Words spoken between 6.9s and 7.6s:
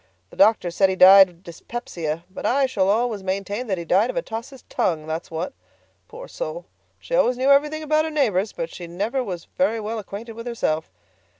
she always knew